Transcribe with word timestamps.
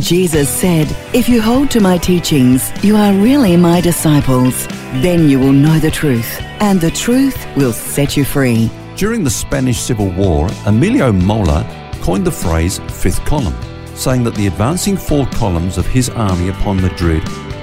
Jesus 0.00 0.48
said, 0.48 0.88
If 1.14 1.28
you 1.28 1.40
hold 1.40 1.70
to 1.70 1.80
my 1.80 1.98
teachings, 1.98 2.72
you 2.82 2.96
are 2.96 3.12
really 3.12 3.56
my 3.56 3.80
disciples. 3.80 4.66
Then 5.02 5.28
you 5.28 5.38
will 5.38 5.52
know 5.52 5.78
the 5.78 5.90
truth, 5.90 6.40
and 6.60 6.80
the 6.80 6.90
truth 6.90 7.36
will 7.56 7.72
set 7.72 8.16
you 8.16 8.24
free. 8.24 8.70
During 8.96 9.22
the 9.22 9.30
Spanish 9.30 9.78
Civil 9.78 10.10
War, 10.10 10.48
Emilio 10.66 11.12
Mola 11.12 11.64
coined 12.02 12.26
the 12.26 12.32
phrase 12.32 12.78
fifth 12.90 13.24
column, 13.24 13.56
saying 13.94 14.24
that 14.24 14.34
the 14.34 14.48
advancing 14.48 14.96
four 14.96 15.26
columns 15.26 15.78
of 15.78 15.86
his 15.86 16.10
army 16.10 16.48
upon 16.48 16.82
Madrid 16.82 17.22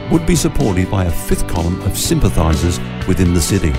would 0.09 0.25
be 0.25 0.35
supported 0.35 0.89
by 0.89 1.05
a 1.05 1.11
fifth 1.11 1.47
column 1.49 1.81
of 1.81 1.97
sympathizers 1.97 2.79
within 3.07 3.33
the 3.33 3.41
city. 3.41 3.73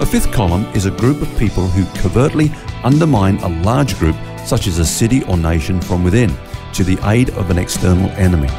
A 0.00 0.06
fifth 0.06 0.32
column 0.32 0.64
is 0.74 0.86
a 0.86 0.90
group 0.90 1.22
of 1.22 1.38
people 1.38 1.68
who 1.68 1.84
covertly 2.00 2.50
undermine 2.84 3.38
a 3.38 3.62
large 3.62 3.96
group, 3.96 4.16
such 4.44 4.66
as 4.66 4.78
a 4.78 4.84
city 4.84 5.22
or 5.24 5.36
nation, 5.36 5.80
from 5.80 6.04
within 6.04 6.36
to 6.76 6.84
the 6.84 6.98
aid 7.08 7.30
of 7.30 7.48
an 7.48 7.56
external 7.56 8.10
enemy. 8.10 8.50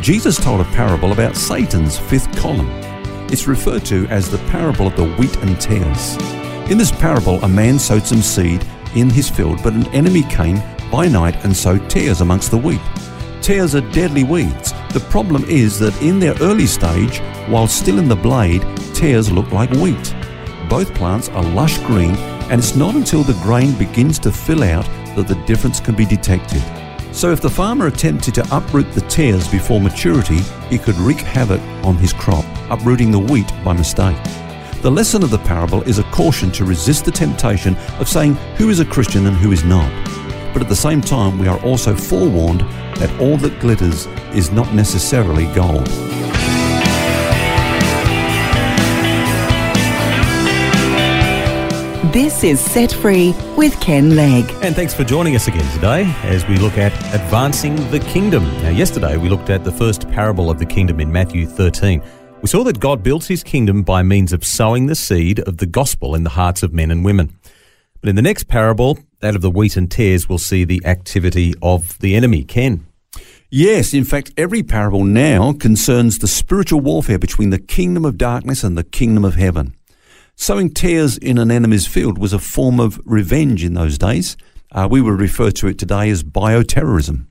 Jesus 0.00 0.36
told 0.36 0.60
a 0.60 0.64
parable 0.72 1.12
about 1.12 1.36
Satan's 1.36 1.96
fifth 1.96 2.36
column. 2.36 2.68
It's 3.30 3.46
referred 3.46 3.84
to 3.86 4.04
as 4.08 4.28
the 4.28 4.38
parable 4.50 4.88
of 4.88 4.96
the 4.96 5.08
wheat 5.14 5.36
and 5.36 5.60
tares. 5.60 6.16
In 6.68 6.76
this 6.76 6.90
parable, 6.90 7.42
a 7.44 7.48
man 7.48 7.78
sowed 7.78 8.04
some 8.04 8.20
seed 8.20 8.66
in 8.96 9.08
his 9.08 9.30
field, 9.30 9.60
but 9.62 9.74
an 9.74 9.86
enemy 9.94 10.24
came 10.24 10.60
by 10.90 11.06
night 11.06 11.36
and 11.44 11.56
sowed 11.56 11.88
tares 11.88 12.20
amongst 12.20 12.50
the 12.50 12.58
wheat. 12.58 12.80
Tares 13.42 13.76
are 13.76 13.92
deadly 13.92 14.24
weeds. 14.24 14.72
The 14.92 15.06
problem 15.08 15.44
is 15.44 15.78
that 15.78 16.02
in 16.02 16.18
their 16.18 16.34
early 16.40 16.66
stage, 16.66 17.20
while 17.48 17.68
still 17.68 18.00
in 18.00 18.08
the 18.08 18.16
blade, 18.16 18.62
tares 18.92 19.30
look 19.30 19.52
like 19.52 19.70
wheat. 19.70 20.16
Both 20.68 20.94
plants 20.94 21.28
are 21.28 21.44
lush 21.44 21.78
green, 21.84 22.16
and 22.50 22.58
it's 22.58 22.74
not 22.74 22.96
until 22.96 23.22
the 23.22 23.40
grain 23.44 23.72
begins 23.78 24.18
to 24.20 24.32
fill 24.32 24.64
out 24.64 24.84
that 25.14 25.28
the 25.28 25.40
difference 25.46 25.78
can 25.78 25.94
be 25.94 26.04
detected. 26.04 26.62
So 27.16 27.32
if 27.32 27.40
the 27.40 27.48
farmer 27.48 27.86
attempted 27.86 28.34
to 28.34 28.46
uproot 28.54 28.92
the 28.92 29.00
tares 29.00 29.48
before 29.48 29.80
maturity, 29.80 30.40
he 30.68 30.76
could 30.76 30.96
wreak 30.96 31.16
havoc 31.16 31.62
on 31.82 31.96
his 31.96 32.12
crop, 32.12 32.44
uprooting 32.70 33.10
the 33.10 33.18
wheat 33.18 33.50
by 33.64 33.72
mistake. 33.72 34.18
The 34.82 34.90
lesson 34.90 35.22
of 35.22 35.30
the 35.30 35.38
parable 35.38 35.80
is 35.84 35.98
a 35.98 36.02
caution 36.10 36.52
to 36.52 36.66
resist 36.66 37.06
the 37.06 37.10
temptation 37.10 37.74
of 37.98 38.06
saying 38.06 38.34
who 38.58 38.68
is 38.68 38.80
a 38.80 38.84
Christian 38.84 39.26
and 39.26 39.34
who 39.34 39.50
is 39.50 39.64
not. 39.64 39.90
But 40.52 40.60
at 40.60 40.68
the 40.68 40.76
same 40.76 41.00
time, 41.00 41.38
we 41.38 41.48
are 41.48 41.58
also 41.60 41.94
forewarned 41.94 42.60
that 42.96 43.18
all 43.18 43.38
that 43.38 43.60
glitters 43.60 44.04
is 44.34 44.52
not 44.52 44.74
necessarily 44.74 45.46
gold. 45.54 45.86
This 52.12 52.44
is 52.44 52.60
Set 52.60 52.92
Free 52.92 53.32
with 53.56 53.78
Ken 53.80 54.14
Legg. 54.14 54.44
And 54.62 54.76
thanks 54.76 54.92
for 54.92 55.02
joining 55.02 55.34
us 55.34 55.48
again 55.48 55.70
today 55.72 56.04
as 56.24 56.46
we 56.46 56.56
look 56.56 56.76
at 56.76 56.92
advancing 57.14 57.76
the 57.90 58.00
kingdom. 58.00 58.44
Now, 58.62 58.68
yesterday 58.68 59.16
we 59.16 59.28
looked 59.28 59.48
at 59.48 59.64
the 59.64 59.72
first 59.72 60.08
parable 60.10 60.50
of 60.50 60.58
the 60.58 60.66
kingdom 60.66 61.00
in 61.00 61.10
Matthew 61.10 61.46
13. 61.46 62.02
We 62.42 62.48
saw 62.48 62.62
that 62.64 62.80
God 62.80 63.02
builds 63.02 63.26
his 63.26 63.42
kingdom 63.42 63.82
by 63.82 64.02
means 64.02 64.32
of 64.32 64.44
sowing 64.44 64.86
the 64.86 64.94
seed 64.94 65.40
of 65.40 65.56
the 65.56 65.66
gospel 65.66 66.14
in 66.14 66.22
the 66.22 66.30
hearts 66.30 66.62
of 66.62 66.74
men 66.74 66.90
and 66.90 67.04
women. 67.04 67.36
But 68.00 68.10
in 68.10 68.16
the 68.16 68.22
next 68.22 68.46
parable, 68.46 68.98
that 69.20 69.34
of 69.34 69.40
the 69.40 69.50
wheat 69.50 69.76
and 69.76 69.90
tares, 69.90 70.28
we'll 70.28 70.38
see 70.38 70.64
the 70.64 70.84
activity 70.84 71.54
of 71.62 71.98
the 72.00 72.14
enemy. 72.14 72.44
Ken. 72.44 72.86
Yes, 73.50 73.94
in 73.94 74.04
fact, 74.04 74.32
every 74.36 74.62
parable 74.62 75.04
now 75.04 75.52
concerns 75.54 76.18
the 76.18 76.28
spiritual 76.28 76.80
warfare 76.80 77.18
between 77.18 77.50
the 77.50 77.58
kingdom 77.58 78.04
of 78.04 78.18
darkness 78.18 78.62
and 78.62 78.76
the 78.76 78.84
kingdom 78.84 79.24
of 79.24 79.36
heaven. 79.36 79.74
Sowing 80.38 80.70
tares 80.70 81.16
in 81.16 81.38
an 81.38 81.50
enemy's 81.50 81.86
field 81.86 82.18
was 82.18 82.34
a 82.34 82.38
form 82.38 82.78
of 82.78 83.00
revenge 83.04 83.64
in 83.64 83.72
those 83.72 83.96
days. 83.96 84.36
Uh, 84.70 84.86
we 84.88 85.00
would 85.00 85.18
refer 85.18 85.50
to 85.50 85.66
it 85.66 85.78
today 85.78 86.10
as 86.10 86.22
bioterrorism. 86.22 87.26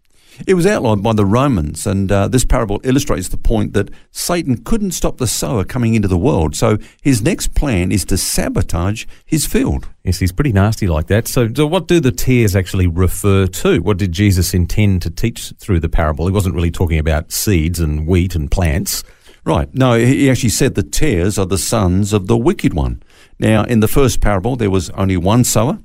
It 0.47 0.55
was 0.55 0.65
outlawed 0.65 1.01
by 1.01 1.13
the 1.13 1.25
Romans, 1.25 1.87
and 1.87 2.11
uh, 2.11 2.27
this 2.27 2.43
parable 2.43 2.81
illustrates 2.83 3.29
the 3.29 3.37
point 3.37 3.73
that 3.73 3.89
Satan 4.11 4.57
couldn't 4.57 4.91
stop 4.91 5.17
the 5.17 5.27
sower 5.27 5.63
coming 5.63 5.93
into 5.93 6.07
the 6.09 6.17
world. 6.17 6.55
So 6.55 6.77
his 7.03 7.21
next 7.21 7.55
plan 7.55 7.91
is 7.91 8.03
to 8.05 8.17
sabotage 8.17 9.05
his 9.23 9.45
field. 9.45 9.87
Yes, 10.03 10.19
he's 10.19 10.33
pretty 10.33 10.51
nasty 10.51 10.87
like 10.87 11.07
that. 11.07 11.27
So, 11.27 11.47
so 11.53 11.67
what 11.67 11.87
do 11.87 12.01
the 12.01 12.11
tares 12.11 12.55
actually 12.55 12.87
refer 12.87 13.47
to? 13.47 13.79
What 13.79 13.97
did 13.97 14.11
Jesus 14.11 14.53
intend 14.53 15.03
to 15.03 15.09
teach 15.09 15.53
through 15.59 15.79
the 15.79 15.89
parable? 15.89 16.25
He 16.25 16.33
wasn't 16.33 16.55
really 16.55 16.71
talking 16.71 16.99
about 16.99 17.31
seeds 17.31 17.79
and 17.79 18.05
wheat 18.05 18.35
and 18.35 18.51
plants. 18.51 19.03
Right. 19.45 19.71
No, 19.75 19.93
he 19.93 20.29
actually 20.29 20.49
said 20.49 20.73
the 20.73 20.81
tares 20.81 21.37
are 21.37 21.45
the 21.45 21.59
sons 21.59 22.13
of 22.13 22.25
the 22.25 22.37
wicked 22.37 22.73
one. 22.73 23.03
Now, 23.39 23.63
in 23.63 23.79
the 23.79 23.87
first 23.87 24.19
parable, 24.19 24.55
there 24.55 24.71
was 24.71 24.89
only 24.91 25.17
one 25.17 25.43
sower 25.43 25.77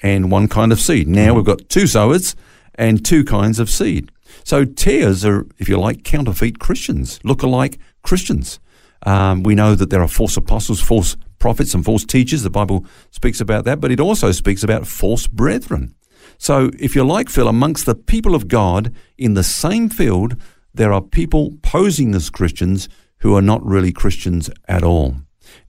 and 0.00 0.30
one 0.30 0.46
kind 0.46 0.70
of 0.70 0.80
seed. 0.80 1.08
Now 1.08 1.34
we've 1.34 1.44
got 1.44 1.68
two 1.68 1.88
sowers 1.88 2.36
and 2.76 3.04
two 3.04 3.24
kinds 3.24 3.58
of 3.58 3.68
seed. 3.68 4.12
So 4.44 4.64
tares 4.64 5.24
are, 5.24 5.46
if 5.58 5.68
you 5.68 5.78
like, 5.78 6.04
counterfeit 6.04 6.60
Christians, 6.60 7.18
look-alike 7.24 7.80
Christians. 8.02 8.60
Um, 9.04 9.42
we 9.42 9.56
know 9.56 9.74
that 9.74 9.90
there 9.90 10.02
are 10.02 10.08
false 10.08 10.36
apostles, 10.36 10.80
false 10.80 11.16
prophets, 11.40 11.74
and 11.74 11.84
false 11.84 12.04
teachers. 12.04 12.44
The 12.44 12.50
Bible 12.50 12.86
speaks 13.10 13.40
about 13.40 13.64
that, 13.64 13.80
but 13.80 13.90
it 13.90 13.98
also 13.98 14.30
speaks 14.30 14.62
about 14.62 14.86
false 14.86 15.26
brethren. 15.26 15.94
So, 16.36 16.70
if 16.78 16.94
you 16.94 17.02
like, 17.04 17.28
Phil, 17.28 17.48
amongst 17.48 17.84
the 17.84 17.96
people 17.96 18.36
of 18.36 18.46
God 18.46 18.94
in 19.16 19.34
the 19.34 19.42
same 19.42 19.88
field, 19.88 20.36
there 20.72 20.92
are 20.92 21.00
people 21.00 21.58
posing 21.62 22.14
as 22.14 22.30
Christians 22.30 22.88
who 23.20 23.36
are 23.36 23.42
not 23.42 23.64
really 23.64 23.92
Christians 23.92 24.50
at 24.66 24.82
all. 24.82 25.16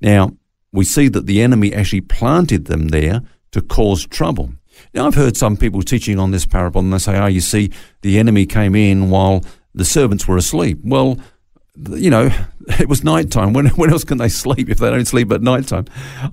Now, 0.01 0.31
we 0.71 0.85
see 0.85 1.07
that 1.09 1.25
the 1.25 1.41
enemy 1.41 1.73
actually 1.73 2.01
planted 2.01 2.65
them 2.65 2.89
there 2.89 3.21
to 3.51 3.61
cause 3.61 4.05
trouble. 4.05 4.53
Now, 4.93 5.07
I've 5.07 5.15
heard 5.15 5.35
some 5.35 5.57
people 5.57 5.81
teaching 5.81 6.19
on 6.19 6.31
this 6.31 6.45
parable, 6.45 6.81
and 6.81 6.93
they 6.93 6.99
say, 6.99 7.17
oh, 7.17 7.25
you 7.25 7.41
see, 7.41 7.71
the 8.01 8.19
enemy 8.19 8.45
came 8.45 8.75
in 8.75 9.09
while 9.09 9.43
the 9.73 9.85
servants 9.85 10.27
were 10.27 10.37
asleep. 10.37 10.79
Well, 10.83 11.19
you 11.89 12.09
know, 12.09 12.29
it 12.79 12.87
was 12.87 13.03
nighttime. 13.03 13.53
When, 13.53 13.67
when 13.75 13.91
else 13.91 14.03
can 14.03 14.17
they 14.17 14.29
sleep 14.29 14.69
if 14.69 14.77
they 14.77 14.89
don't 14.89 15.05
sleep 15.05 15.31
at 15.31 15.41
nighttime? 15.41 15.85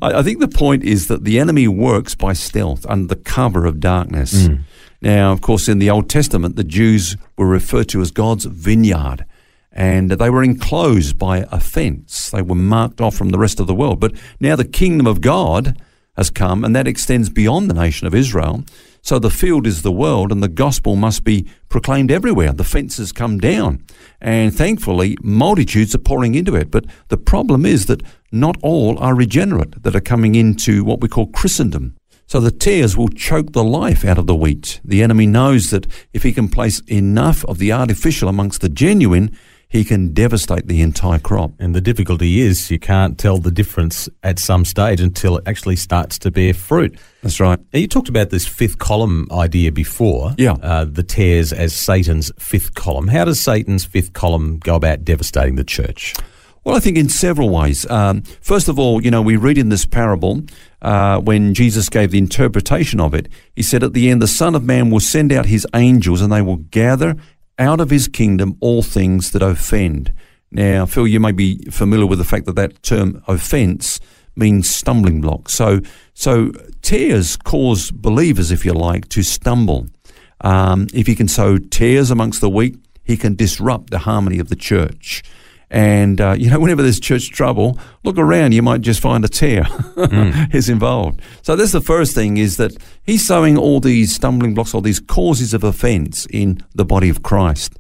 I, 0.03 0.19
I 0.19 0.23
think 0.23 0.41
the 0.41 0.49
point 0.49 0.85
is 0.85 1.09
that 1.09 1.25
the 1.25 1.39
enemy 1.39 1.69
works 1.69 2.15
by 2.15 2.35
stealth 2.35 2.87
under 2.89 3.09
the 3.15 3.21
cover 3.21 3.67
of 3.67 3.81
darkness. 3.81 4.49
Mm. 4.49 4.61
Now, 5.03 5.33
of 5.33 5.41
course, 5.41 5.69
in 5.69 5.79
the 5.79 5.91
Old 5.91 6.09
Testament, 6.09 6.57
the 6.57 6.65
Jews 6.65 7.17
were 7.37 7.47
referred 7.47 7.89
to 7.91 8.01
as 8.01 8.11
God's 8.11 8.47
vineyard 8.47 9.27
and 9.77 10.11
they 10.11 10.31
were 10.31 10.43
enclosed 10.43 11.19
by 11.19 11.45
a 11.53 11.61
fence. 11.61 12.31
They 12.31 12.41
were 12.41 12.55
marked 12.55 13.03
off 13.03 13.15
from 13.15 13.29
the 13.29 13.39
rest 13.39 13.61
of 13.61 13.67
the 13.67 13.75
world. 13.75 14.01
But 14.01 14.15
now 14.41 14.57
the 14.57 14.65
kingdom 14.65 15.07
of 15.07 15.21
God 15.21 15.79
has 16.17 16.31
come, 16.31 16.65
and 16.65 16.75
that 16.75 16.89
extends 16.89 17.29
beyond 17.29 17.69
the 17.69 17.75
nation 17.75 18.07
of 18.07 18.15
Israel. 18.15 18.65
So 19.03 19.19
the 19.19 19.31
field 19.31 19.67
is 19.67 19.83
the 19.83 19.93
world, 19.93 20.33
and 20.33 20.43
the 20.43 20.49
gospel 20.49 20.97
must 20.97 21.25
be 21.25 21.47
proclaimed 21.69 22.11
everywhere. 22.11 22.53
The 22.53 22.65
fences 22.65 23.13
come 23.13 23.37
down, 23.37 23.85
and 24.19 24.53
thankfully, 24.53 25.19
multitudes 25.23 25.95
are 25.95 25.99
pouring 25.99 26.35
into 26.35 26.57
it. 26.57 26.71
But 26.71 26.87
the 27.09 27.19
problem 27.19 27.67
is 27.67 27.85
that 27.85 28.03
not 28.33 28.57
all 28.63 28.99
are 28.99 29.15
regenerate 29.15 29.83
that 29.83 29.95
are 29.95 30.01
coming 30.01 30.35
into 30.35 30.85
what 30.85 31.03
we 31.03 31.09
call 31.09 31.27
Christendom. 31.27 31.97
So 32.27 32.41
the 32.41 32.51
tares 32.51 32.97
will 32.97 33.09
choke 33.09 33.53
the 33.53 33.63
life 33.63 34.07
out 34.07 34.19
of 34.19 34.27
the 34.27 34.35
wheat. 34.35 34.81
The 34.83 35.03
enemy 35.03 35.27
knows 35.27 35.71
that 35.71 35.87
if 36.15 36.23
he 36.23 36.33
can 36.33 36.49
place 36.49 36.81
enough 36.89 37.45
of 37.45 37.59
the 37.59 37.73
artificial 37.73 38.29
amongst 38.29 38.63
the 38.63 38.69
genuine, 38.71 39.37
he 39.69 39.85
can 39.85 40.13
devastate 40.13 40.69
the 40.69 40.81
entire 40.81 41.19
crop. 41.19 41.53
And 41.59 41.75
the 41.75 41.81
difficulty 41.81 42.41
is 42.41 42.71
you 42.71 42.79
can't 42.79 43.19
tell 43.19 43.39
the 43.39 43.51
difference 43.51 44.09
at 44.23 44.39
some 44.39 44.65
stage 44.65 45.01
until 45.01 45.37
it 45.39 45.45
actually 45.47 45.77
starts 45.77 46.19
to 46.21 46.31
bear 46.31 46.55
fruit. 46.55 46.99
That's 47.23 47.41
right. 47.41 47.59
Now, 47.73 47.81
you 47.81 47.89
talked 47.89 48.09
about 48.09 48.31
this 48.31 48.47
fifth 48.47 48.79
column 48.79 49.27
idea 49.33 49.73
before. 49.73 50.35
Yeah. 50.39 50.53
Uh, 50.63 50.85
the 50.85 51.03
tares 51.03 51.53
as 51.53 51.75
Satan's 51.75 52.31
fifth 52.39 52.75
column. 52.75 53.09
How 53.09 53.25
does 53.25 53.41
Satan's 53.41 53.85
fifth 53.85 54.13
column 54.13 54.59
go 54.59 54.77
about 54.77 55.05
devastating 55.05 55.57
the 55.57 55.65
church? 55.65 56.15
Well, 56.67 56.75
I 56.75 56.81
think 56.81 56.97
in 56.97 57.09
several 57.09 57.51
ways. 57.51 57.89
Um, 57.89 58.23
first 58.41 58.67
of 58.67 58.77
all, 58.77 59.01
you 59.01 59.09
know, 59.09 59.23
we 59.23 59.37
read 59.37 59.57
in 59.57 59.69
this 59.69 59.87
parable 59.87 60.43
uh, 60.83 61.21
when 61.21 61.55
Jesus 61.55 61.89
gave 61.89 62.11
the 62.11 62.19
interpretation 62.19 62.99
of 62.99 63.15
it, 63.15 63.29
he 63.55 63.63
said, 63.63 63.85
At 63.85 63.93
the 63.93 64.11
end, 64.11 64.21
the 64.21 64.27
Son 64.27 64.57
of 64.57 64.65
Man 64.65 64.91
will 64.91 65.01
send 65.01 65.33
out 65.33 65.47
his 65.47 65.65
angels 65.75 66.21
and 66.21 66.33
they 66.33 66.43
will 66.43 66.57
gather 66.57 67.17
out 67.59 67.81
of 67.81 67.91
his 67.91 68.09
kingdom 68.09 68.57
all 68.61 68.83
things 68.83 69.33
that 69.33 69.43
offend. 69.43 70.13
Now, 70.51 70.87
Phil, 70.87 71.07
you 71.07 71.21
may 71.21 71.33
be 71.33 71.59
familiar 71.71 72.07
with 72.07 72.19
the 72.19 72.25
fact 72.25 72.47
that 72.47 72.57
that 72.57 72.83
term 72.83 73.23
offence 73.27 74.01
means 74.37 74.69
stumbling 74.69 75.21
block. 75.21 75.49
So, 75.49 75.81
so 76.15 76.53
tares 76.83 77.37
cause 77.37 77.91
believers, 77.91 78.51
if 78.51 78.65
you 78.65 78.73
like, 78.73 79.09
to 79.11 79.23
stumble. 79.23 79.89
Um, 80.43 80.87
if 80.93 81.07
he 81.07 81.15
can 81.15 81.29
sow 81.29 81.59
tares 81.59 82.11
amongst 82.11 82.41
the 82.41 82.51
weak, 82.51 82.77
he 83.03 83.17
can 83.17 83.35
disrupt 83.35 83.91
the 83.91 84.01
harmony 84.01 84.39
of 84.39 84.49
the 84.49 84.57
church. 84.57 85.23
And, 85.71 86.21
uh, 86.21 86.37
you 86.39 86.51
know, 86.51 86.61
whenever 86.61 86.83
there's 86.83 87.01
church 87.01 87.31
trouble, 87.31 87.79
look 88.05 88.19
around, 88.19 88.53
you 88.53 88.63
might 88.63 88.81
just 88.81 89.01
find 89.01 89.25
a 89.25 89.29
tare 89.29 89.65
mm. 89.65 90.55
is 90.55 90.69
involved. 90.69 91.21
So 91.43 91.57
that's 91.57 91.73
the 91.73 91.81
first 91.81 92.15
thing 92.15 92.37
is 92.37 92.57
that 92.57 92.77
he's 93.05 93.27
sowing 93.27 93.57
all 93.57 93.81
these 93.81 94.15
stumbling 94.15 94.55
blocks, 94.55 94.75
all 94.75 94.81
these 94.81 95.01
causes 95.01 95.55
of 95.55 95.65
offense 95.65 96.27
in 96.31 96.65
the 96.75 96.85
body 96.85 97.09
of 97.09 97.23
Christ. 97.23 97.75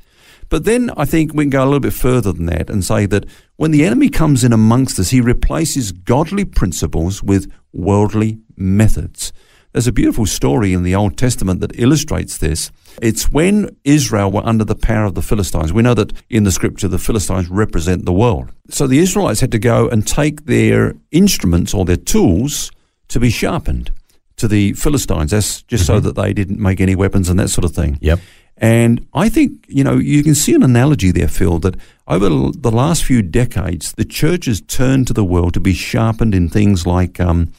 But 0.48 0.64
then 0.64 0.90
I 0.96 1.04
think 1.04 1.34
we 1.34 1.44
can 1.44 1.50
go 1.50 1.64
a 1.64 1.66
little 1.66 1.80
bit 1.80 1.92
further 1.92 2.32
than 2.32 2.46
that 2.46 2.70
and 2.70 2.84
say 2.84 3.06
that 3.06 3.26
when 3.56 3.72
the 3.72 3.84
enemy 3.84 4.08
comes 4.08 4.44
in 4.44 4.52
amongst 4.52 4.98
us, 4.98 5.10
he 5.10 5.20
replaces 5.20 5.90
godly 5.90 6.44
principles 6.44 7.22
with 7.22 7.50
worldly 7.72 8.38
methods. 8.56 9.32
There's 9.76 9.87
a 9.87 9.93
beautiful 9.93 10.25
story 10.25 10.73
in 10.73 10.84
the 10.84 10.94
Old 10.94 11.19
Testament 11.19 11.61
that 11.61 11.78
illustrates 11.78 12.38
this. 12.38 12.70
It's 13.02 13.31
when 13.31 13.76
Israel 13.84 14.32
were 14.32 14.43
under 14.43 14.64
the 14.64 14.75
power 14.75 15.05
of 15.05 15.14
the 15.14 15.20
Philistines. 15.20 15.70
We 15.70 15.82
know 15.82 15.93
that 15.93 16.14
in 16.31 16.44
the 16.44 16.50
scripture, 16.50 16.88
the 16.88 16.99
Philistines 16.99 17.50
represent 17.50 18.06
the 18.06 18.12
world. 18.14 18.50
So 18.70 18.87
the 18.87 19.00
Israelites 19.00 19.40
had 19.40 19.52
to 19.52 19.58
go 19.58 19.87
and 19.87 20.06
take 20.06 20.46
their 20.46 20.94
instruments 21.11 21.75
or 21.75 21.84
their 21.84 21.99
tools 21.99 22.73
to 23.08 23.20
be 23.20 23.28
sharpened 23.28 23.90
to 24.37 24.49
the 24.49 24.73
Philistines. 24.73 25.32
That's 25.32 25.61
just 25.64 25.84
mm-hmm. 25.84 25.93
so 25.93 26.00
that 26.00 26.14
they 26.14 26.32
didn't 26.32 26.58
make 26.58 26.81
any 26.81 26.94
weapons 26.94 27.29
and 27.29 27.38
that 27.38 27.50
sort 27.50 27.67
of 27.67 27.72
thing. 27.72 27.99
Yep. 28.00 28.20
And 28.56 29.06
I 29.12 29.29
think, 29.29 29.62
you 29.69 29.84
know, 29.84 29.99
you 29.99 30.22
can 30.22 30.34
see 30.34 30.55
an 30.55 30.62
analogy 30.62 31.11
there, 31.11 31.29
Phil, 31.29 31.58
that 31.58 31.76
over 32.08 32.31
the 32.31 32.72
last 32.72 33.05
few 33.05 33.20
decades, 33.20 33.93
the 33.93 34.06
church 34.06 34.46
has 34.46 34.62
turned 34.62 35.06
to 35.08 35.12
the 35.12 35.22
world 35.22 35.52
to 35.52 35.61
be 35.61 35.75
sharpened 35.75 36.34
in 36.34 36.49
things 36.49 36.87
like 36.87 37.20
um, 37.20 37.52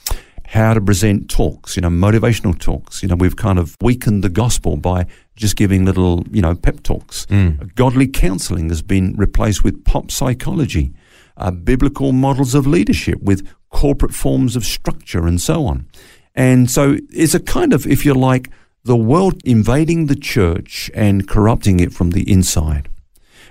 how 0.57 0.73
to 0.73 0.81
present 0.81 1.29
talks, 1.29 1.75
you 1.75 1.81
know, 1.81 1.89
motivational 1.89 2.57
talks. 2.57 3.03
You 3.03 3.09
know, 3.09 3.15
we've 3.15 3.35
kind 3.35 3.59
of 3.59 3.77
weakened 3.81 4.23
the 4.23 4.29
gospel 4.29 4.75
by 4.75 5.05
just 5.35 5.55
giving 5.55 5.85
little, 5.85 6.25
you 6.31 6.41
know, 6.41 6.55
pep 6.55 6.81
talks. 6.83 7.25
Mm. 7.27 7.73
Godly 7.75 8.07
counseling 8.07 8.69
has 8.69 8.81
been 8.81 9.15
replaced 9.15 9.63
with 9.63 9.85
pop 9.85 10.09
psychology, 10.09 10.91
uh, 11.37 11.51
biblical 11.51 12.11
models 12.11 12.55
of 12.55 12.65
leadership 12.65 13.21
with 13.21 13.47
corporate 13.69 14.13
forms 14.13 14.55
of 14.55 14.65
structure 14.65 15.27
and 15.27 15.39
so 15.39 15.65
on. 15.65 15.87
And 16.33 16.69
so 16.69 16.97
it's 17.11 17.35
a 17.35 17.39
kind 17.39 17.71
of, 17.73 17.85
if 17.85 18.03
you 18.03 18.13
like, 18.13 18.49
the 18.83 18.95
world 18.95 19.41
invading 19.45 20.07
the 20.07 20.15
church 20.15 20.89
and 20.93 21.27
corrupting 21.27 21.79
it 21.79 21.93
from 21.93 22.11
the 22.11 22.29
inside. 22.31 22.89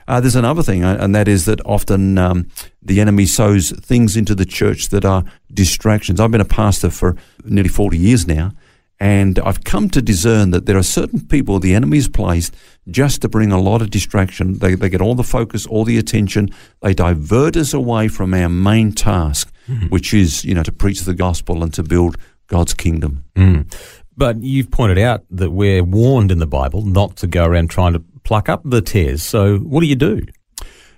Uh, 0.08 0.20
there's 0.20 0.36
another 0.36 0.62
thing, 0.62 0.84
uh, 0.84 0.96
and 1.00 1.14
that 1.14 1.26
is 1.28 1.44
that 1.46 1.60
often 1.66 2.16
um, 2.18 2.48
the 2.82 3.00
enemy 3.00 3.26
sows 3.26 3.70
things 3.72 4.16
into 4.16 4.34
the 4.34 4.44
church 4.44 4.88
that 4.90 5.04
are 5.04 5.24
distractions. 5.52 6.20
I've 6.20 6.30
been 6.30 6.40
a 6.40 6.44
pastor 6.44 6.90
for 6.90 7.16
nearly 7.44 7.68
40 7.68 7.98
years 7.98 8.26
now, 8.26 8.52
and 8.98 9.38
I've 9.40 9.64
come 9.64 9.90
to 9.90 10.00
discern 10.00 10.52
that 10.52 10.66
there 10.66 10.76
are 10.76 10.82
certain 10.82 11.26
people 11.26 11.58
the 11.58 11.74
enemy 11.74 11.98
has 11.98 12.08
placed 12.08 12.54
just 12.88 13.20
to 13.22 13.28
bring 13.28 13.52
a 13.52 13.60
lot 13.60 13.82
of 13.82 13.90
distraction. 13.90 14.58
They, 14.58 14.74
they 14.74 14.88
get 14.88 15.00
all 15.00 15.14
the 15.14 15.24
focus, 15.24 15.66
all 15.66 15.84
the 15.84 15.98
attention. 15.98 16.50
They 16.80 16.94
divert 16.94 17.56
us 17.56 17.74
away 17.74 18.08
from 18.08 18.32
our 18.32 18.48
main 18.48 18.92
task, 18.92 19.52
mm. 19.68 19.90
which 19.90 20.14
is, 20.14 20.44
you 20.44 20.54
know, 20.54 20.62
to 20.62 20.72
preach 20.72 21.02
the 21.02 21.14
gospel 21.14 21.62
and 21.62 21.74
to 21.74 21.82
build 21.82 22.16
God's 22.46 22.74
kingdom. 22.74 23.24
Mm. 23.34 23.70
But 24.16 24.42
you've 24.42 24.70
pointed 24.70 24.98
out 24.98 25.24
that 25.30 25.50
we're 25.50 25.84
warned 25.84 26.30
in 26.30 26.38
the 26.38 26.46
Bible 26.46 26.82
not 26.82 27.16
to 27.16 27.26
go 27.26 27.44
around 27.44 27.70
trying 27.70 27.92
to 27.92 28.02
pluck 28.24 28.48
up 28.48 28.62
the 28.64 28.80
tares. 28.80 29.22
So 29.22 29.58
what 29.58 29.80
do 29.80 29.86
you 29.86 29.94
do? 29.94 30.22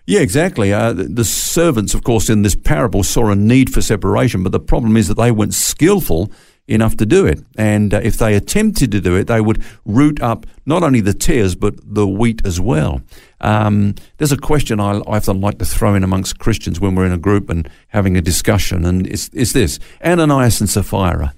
Yeah, 0.07 0.21
exactly. 0.21 0.73
Uh, 0.73 0.95
the, 0.95 1.25
servants, 1.25 1.93
of 1.93 2.03
course, 2.03 2.31
in 2.31 2.41
this 2.41 2.55
parable 2.55 3.03
saw 3.03 3.29
a 3.29 3.37
need 3.37 3.71
for 3.71 3.83
separation, 3.83 4.43
but 4.43 4.53
the 4.53 4.61
problem 4.61 4.97
is 4.97 5.07
that 5.09 5.19
they 5.19 5.31
weren't 5.31 5.53
skillful 5.53 6.33
enough 6.67 6.97
to 6.97 7.05
do 7.05 7.27
it. 7.27 7.43
And 7.59 7.93
uh, 7.93 8.01
if 8.03 8.17
they 8.17 8.35
attempted 8.35 8.91
to 8.93 9.03
do 9.03 9.17
it, 9.17 9.27
they 9.27 9.43
would 9.43 9.63
root 9.85 10.23
up 10.23 10.47
not 10.65 10.83
only 10.83 11.01
the 11.01 11.13
tares, 11.13 11.55
but 11.55 11.75
the 11.83 12.07
wheat 12.07 12.41
as 12.47 12.59
well. 12.59 13.03
Um, 13.43 13.97
there's 14.17 14.33
a 14.33 14.39
question 14.39 14.81
I, 14.81 14.93
I 14.93 15.19
often 15.19 15.43
like 15.43 15.59
to 15.59 15.67
throw 15.67 15.95
in 15.95 16.03
amongst 16.03 16.39
Christians 16.39 16.81
when 16.81 16.95
we're 16.95 17.05
in 17.05 17.13
a 17.13 17.19
group 17.19 17.51
and 17.51 17.69
having 17.89 18.17
a 18.17 18.23
discussion, 18.23 18.87
and 18.87 19.07
it's, 19.07 19.29
it's 19.35 19.53
this 19.53 19.79
Ananias 20.03 20.61
and 20.61 20.71
Sapphira 20.71 21.35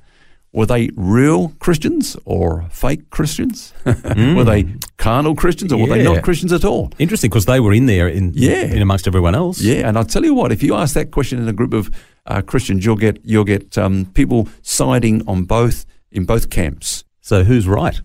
were 0.52 0.66
they 0.66 0.90
real 0.96 1.50
Christians 1.60 2.16
or 2.24 2.66
fake 2.70 3.10
Christians? 3.10 3.72
mm. 3.84 4.36
were 4.36 4.44
they 4.44 4.66
carnal 4.96 5.36
Christians 5.36 5.72
or 5.72 5.76
yeah. 5.76 5.82
were 5.82 5.88
they 5.90 6.02
not 6.02 6.24
Christians 6.24 6.52
at 6.52 6.64
all? 6.64 6.90
Interesting 6.98 7.30
because 7.30 7.46
they 7.46 7.60
were 7.60 7.72
in 7.72 7.86
there 7.86 8.08
in, 8.08 8.32
yeah. 8.34 8.62
in 8.62 8.82
amongst 8.82 9.06
everyone 9.06 9.34
else. 9.34 9.60
Yeah, 9.60 9.88
and 9.88 9.96
I'll 9.96 10.04
tell 10.04 10.24
you 10.24 10.34
what, 10.34 10.50
if 10.50 10.62
you 10.62 10.74
ask 10.74 10.94
that 10.94 11.12
question 11.12 11.38
in 11.40 11.48
a 11.48 11.52
group 11.52 11.72
of 11.72 11.90
uh, 12.26 12.42
Christians, 12.42 12.84
you'll 12.84 12.96
get 12.96 13.20
you'll 13.24 13.44
get 13.44 13.78
um, 13.78 14.06
people 14.14 14.48
siding 14.62 15.26
on 15.28 15.44
both 15.44 15.86
in 16.10 16.24
both 16.24 16.50
camps. 16.50 17.04
So 17.20 17.44
who's 17.44 17.68
right? 17.68 18.00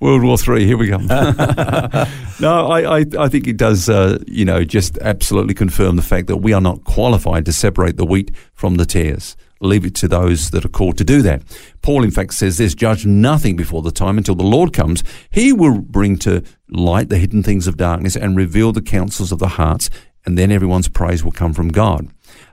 World 0.00 0.24
War 0.24 0.36
Three. 0.36 0.66
Here 0.66 0.76
we 0.76 0.88
go. 0.88 0.96
no, 2.40 2.66
I, 2.66 2.98
I, 2.98 3.04
I, 3.18 3.28
think 3.28 3.46
it 3.46 3.56
does. 3.56 3.88
Uh, 3.88 4.18
you 4.26 4.44
know, 4.44 4.64
just 4.64 4.98
absolutely 4.98 5.54
confirm 5.54 5.94
the 5.94 6.02
fact 6.02 6.26
that 6.26 6.38
we 6.38 6.52
are 6.52 6.60
not 6.60 6.82
qualified 6.82 7.44
to 7.44 7.52
separate 7.52 7.96
the 7.96 8.04
wheat 8.04 8.32
from 8.52 8.74
the 8.74 8.84
tares 8.84 9.36
leave 9.64 9.84
it 9.84 9.94
to 9.96 10.08
those 10.08 10.50
that 10.50 10.64
are 10.64 10.68
called 10.68 10.98
to 10.98 11.04
do 11.04 11.22
that. 11.22 11.42
Paul, 11.82 12.04
in 12.04 12.10
fact, 12.10 12.34
says 12.34 12.58
this 12.58 12.74
judge 12.74 13.06
nothing 13.06 13.56
before 13.56 13.82
the 13.82 13.90
time 13.90 14.18
until 14.18 14.34
the 14.34 14.44
Lord 14.44 14.72
comes. 14.72 15.02
He 15.30 15.52
will 15.52 15.80
bring 15.80 16.16
to 16.18 16.42
light 16.68 17.08
the 17.08 17.18
hidden 17.18 17.42
things 17.42 17.66
of 17.66 17.76
darkness 17.76 18.16
and 18.16 18.36
reveal 18.36 18.72
the 18.72 18.82
counsels 18.82 19.32
of 19.32 19.38
the 19.38 19.48
hearts, 19.48 19.90
and 20.24 20.38
then 20.38 20.50
everyone's 20.50 20.88
praise 20.88 21.24
will 21.24 21.32
come 21.32 21.52
from 21.52 21.68
God. 21.68 22.08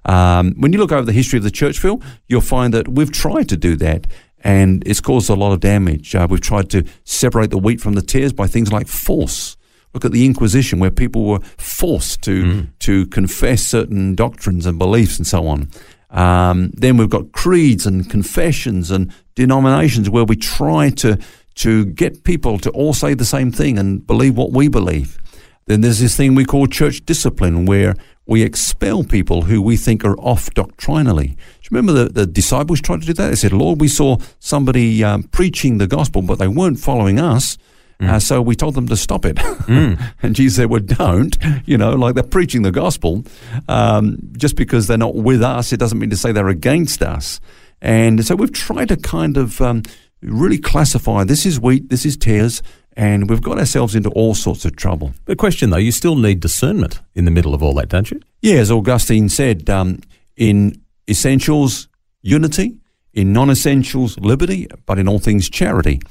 Um, 0.05 0.55
when 0.57 0.73
you 0.73 0.79
look 0.79 0.91
over 0.91 1.05
the 1.05 1.13
history 1.13 1.37
of 1.37 1.43
the 1.43 1.51
church, 1.51 1.79
Phil, 1.79 2.01
you'll 2.27 2.41
find 2.41 2.73
that 2.73 2.87
we've 2.87 3.11
tried 3.11 3.49
to 3.49 3.57
do 3.57 3.75
that. 3.77 4.07
And 4.43 4.81
it's 4.87 4.99
caused 5.01 5.29
a 5.29 5.35
lot 5.35 5.51
of 5.51 5.59
damage. 5.59 6.15
Uh, 6.15 6.27
we've 6.29 6.41
tried 6.41 6.69
to 6.71 6.83
separate 7.03 7.51
the 7.51 7.59
wheat 7.59 7.79
from 7.79 7.93
the 7.93 8.01
tares 8.01 8.33
by 8.33 8.47
things 8.47 8.71
like 8.71 8.87
force. 8.87 9.55
Look 9.93 10.05
at 10.05 10.11
the 10.11 10.25
Inquisition, 10.25 10.79
where 10.79 10.89
people 10.89 11.25
were 11.25 11.41
forced 11.57 12.21
to 12.23 12.43
mm. 12.43 12.69
to 12.79 13.05
confess 13.07 13.61
certain 13.61 14.15
doctrines 14.15 14.65
and 14.65 14.79
beliefs 14.79 15.17
and 15.17 15.27
so 15.27 15.47
on. 15.47 15.69
Um, 16.11 16.71
then 16.73 16.97
we've 16.97 17.09
got 17.09 17.31
creeds 17.31 17.85
and 17.85 18.09
confessions 18.09 18.91
and 18.91 19.13
denominations 19.35 20.09
where 20.09 20.25
we 20.25 20.35
try 20.35 20.89
to 20.89 21.17
to 21.53 21.85
get 21.85 22.23
people 22.23 22.57
to 22.59 22.69
all 22.71 22.93
say 22.93 23.13
the 23.13 23.25
same 23.25 23.51
thing 23.51 23.77
and 23.77 24.05
believe 24.07 24.37
what 24.37 24.51
we 24.51 24.67
believe. 24.67 25.17
Then 25.65 25.81
there's 25.81 25.99
this 25.99 26.15
thing 26.15 26.33
we 26.33 26.45
call 26.45 26.67
church 26.67 27.05
discipline 27.05 27.65
where 27.65 27.95
we 28.25 28.41
expel 28.41 29.03
people 29.03 29.43
who 29.43 29.61
we 29.61 29.77
think 29.77 30.05
are 30.05 30.17
off 30.19 30.49
doctrinally. 30.53 31.27
Do 31.27 31.33
you 31.33 31.69
remember 31.71 31.91
the, 31.91 32.09
the 32.09 32.25
disciples 32.25 32.81
tried 32.81 33.01
to 33.01 33.07
do 33.07 33.13
that? 33.13 33.29
They 33.29 33.35
said, 33.35 33.53
Lord, 33.53 33.81
we 33.81 33.87
saw 33.87 34.17
somebody 34.39 35.03
um, 35.03 35.23
preaching 35.23 35.77
the 35.77 35.87
gospel, 35.87 36.21
but 36.21 36.39
they 36.39 36.47
weren't 36.47 36.79
following 36.79 37.19
us. 37.19 37.57
Mm. 38.01 38.09
Uh, 38.09 38.19
so 38.19 38.41
we 38.41 38.55
told 38.55 38.73
them 38.73 38.87
to 38.87 38.97
stop 38.97 39.25
it. 39.25 39.35
Mm. 39.35 40.01
and 40.23 40.35
Jesus 40.35 40.57
said, 40.57 40.69
well, 40.69 40.81
don't. 40.81 41.37
You 41.65 41.77
know, 41.77 41.91
like 41.93 42.15
they're 42.15 42.23
preaching 42.23 42.63
the 42.63 42.71
gospel. 42.71 43.23
Um, 43.67 44.17
just 44.33 44.55
because 44.55 44.87
they're 44.87 44.97
not 44.97 45.15
with 45.15 45.43
us, 45.43 45.71
it 45.71 45.77
doesn't 45.77 45.99
mean 45.99 46.09
to 46.09 46.17
say 46.17 46.31
they're 46.31 46.47
against 46.47 47.03
us. 47.03 47.39
And 47.81 48.25
so 48.25 48.35
we've 48.35 48.51
tried 48.51 48.89
to 48.89 48.97
kind 48.97 49.37
of 49.37 49.61
um, 49.61 49.83
really 50.21 50.57
classify 50.57 51.23
this 51.23 51.45
is 51.45 51.59
wheat, 51.59 51.89
this 51.89 52.05
is 52.05 52.17
tares, 52.17 52.61
and 52.97 53.29
we've 53.29 53.41
got 53.41 53.57
ourselves 53.57 53.95
into 53.95 54.09
all 54.09 54.35
sorts 54.35 54.65
of 54.65 54.75
trouble. 54.75 55.13
The 55.25 55.35
question, 55.35 55.69
though, 55.69 55.77
you 55.77 55.91
still 55.91 56.15
need 56.15 56.39
discernment 56.39 56.99
in 57.15 57.25
the 57.25 57.31
middle 57.31 57.53
of 57.53 57.63
all 57.63 57.73
that, 57.75 57.89
don't 57.89 58.09
you? 58.11 58.19
Yeah, 58.41 58.55
as 58.55 58.71
Augustine 58.71 59.29
said, 59.29 59.69
um, 59.69 60.01
in 60.35 60.81
essentials, 61.09 61.87
unity, 62.21 62.77
in 63.13 63.33
non 63.33 63.49
essentials, 63.49 64.17
liberty, 64.19 64.67
but 64.85 64.99
in 64.99 65.07
all 65.07 65.19
things, 65.19 65.49
charity. 65.49 66.01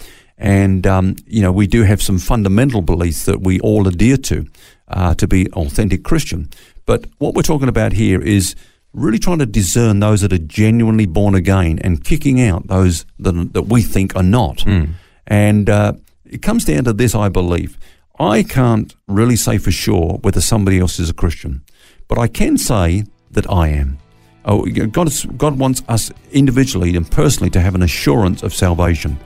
And, 0.41 0.87
um, 0.87 1.17
you 1.27 1.43
know, 1.43 1.53
we 1.53 1.67
do 1.67 1.83
have 1.83 2.01
some 2.01 2.19
fundamental 2.19 2.81
beliefs 2.81 3.27
that 3.27 3.43
we 3.43 3.61
all 3.61 3.87
adhere 3.87 4.17
to 4.17 4.47
uh, 4.89 5.15
to 5.15 5.29
be 5.29 5.47
authentic 5.53 6.03
Christian. 6.03 6.49
But 6.87 7.05
what 7.19 7.35
we're 7.35 7.43
talking 7.43 7.69
about 7.69 7.93
here 7.93 8.21
is 8.23 8.57
really 8.95 9.19
trying 9.19 9.39
to 9.39 9.47
discern 9.47 10.01
those 10.01 10.23
that 10.23 10.33
are 10.33 10.39
genuinely 10.39 11.07
born 11.07 11.35
again 11.35 11.79
and 11.83 12.03
kicking 12.03 12.41
out 12.41 12.67
those 12.69 13.05
that, 13.19 13.53
that 13.53 13.63
we 13.65 13.83
think 13.83 14.17
are 14.17 14.23
not. 14.23 14.59
Mm. 14.59 14.95
And 15.27 15.69
uh, 15.71 15.93
it 16.25 16.41
comes 16.41 16.65
down 16.65 16.85
to 16.85 16.95
this, 16.95 17.15
I 17.15 17.29
believe. 17.29 17.79
I 18.19 18.43
can't 18.43 18.95
really 19.07 19.37
say 19.37 19.59
for 19.59 19.71
sure 19.71 20.19
whether 20.23 20.41
somebody 20.41 20.81
else 20.81 20.99
is 20.99 21.11
a 21.11 21.15
Christian, 21.15 21.63
but 22.09 22.19
I 22.19 22.29
can 22.29 22.59
say 22.59 23.05
that 23.31 23.49
I 23.51 23.69
am. 23.69 23.99
Oh, 24.45 24.65
God, 24.65 25.13
God 25.37 25.59
wants 25.59 25.83
us 25.87 26.11
individually 26.33 26.97
and 26.97 27.09
personally 27.09 27.51
to 27.51 27.61
have 27.61 27.75
an 27.75 27.83
assurance 27.83 28.43
of 28.43 28.55
salvation. 28.55 29.19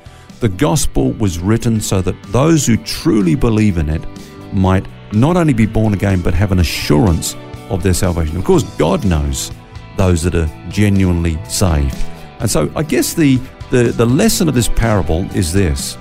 The 0.45 0.51
gospel 0.51 1.13
was 1.13 1.39
written 1.39 1.81
so 1.81 2.03
that 2.03 2.23
those 2.25 2.67
who 2.67 2.77
truly 2.77 3.35
believe 3.35 3.79
in 3.79 3.89
it 3.89 4.05
might 4.53 4.87
not 5.11 5.39
only 5.39 5.55
be 5.55 5.65
born 5.65 5.95
again, 5.95 6.21
but 6.21 6.35
have 6.35 6.53
an 6.53 6.59
assurance 6.59 7.35
of 7.71 7.83
their 7.83 7.95
salvation. 7.95 8.37
Of 8.37 8.45
course, 8.45 8.63
God 8.77 9.07
knows 9.07 9.51
those 9.97 10.23
that 10.25 10.35
are 10.35 10.51
genuinely 10.69 11.43
saved. 11.47 11.97
And 12.41 12.51
so 12.51 12.71
I 12.77 12.83
guess 12.83 13.15
the, 13.15 13.37
the, 13.71 13.85
the 13.85 14.05
lesson 14.05 14.47
of 14.47 14.55
this 14.55 14.69
parable 14.69 15.23
is 15.35 15.51
this 15.51 15.97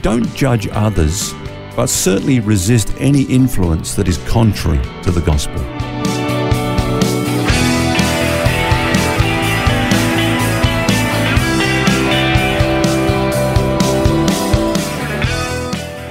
don't 0.00 0.34
judge 0.34 0.68
others, 0.68 1.34
but 1.76 1.88
certainly 1.88 2.40
resist 2.40 2.94
any 2.96 3.24
influence 3.24 3.94
that 3.96 4.08
is 4.08 4.16
contrary 4.26 4.80
to 5.02 5.10
the 5.10 5.20
gospel. 5.20 5.81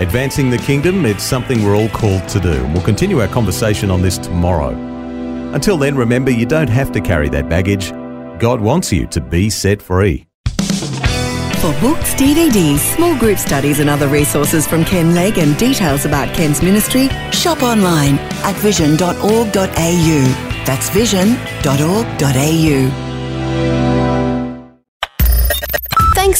Advancing 0.01 0.49
the 0.49 0.57
kingdom, 0.57 1.05
it's 1.05 1.23
something 1.23 1.63
we're 1.63 1.77
all 1.77 1.89
called 1.89 2.27
to 2.29 2.39
do, 2.39 2.53
and 2.53 2.73
we'll 2.73 2.81
continue 2.81 3.21
our 3.21 3.27
conversation 3.27 3.91
on 3.91 4.01
this 4.01 4.17
tomorrow. 4.17 4.69
Until 5.53 5.77
then, 5.77 5.95
remember 5.95 6.31
you 6.31 6.47
don't 6.47 6.71
have 6.71 6.91
to 6.93 7.01
carry 7.01 7.29
that 7.29 7.47
baggage. 7.47 7.91
God 8.41 8.59
wants 8.59 8.91
you 8.91 9.05
to 9.05 9.21
be 9.21 9.51
set 9.51 9.79
free. 9.79 10.25
For 10.57 11.71
books, 11.79 12.15
DVDs, 12.15 12.79
small 12.95 13.15
group 13.19 13.37
studies, 13.37 13.79
and 13.79 13.91
other 13.91 14.07
resources 14.07 14.65
from 14.65 14.85
Ken 14.85 15.13
Legg 15.13 15.37
and 15.37 15.55
details 15.59 16.05
about 16.05 16.33
Ken's 16.33 16.63
ministry, 16.63 17.07
shop 17.31 17.61
online 17.61 18.17
at 18.41 18.55
vision.org.au. 18.55 19.53
That's 20.65 20.89
vision.org.au. 20.89 23.10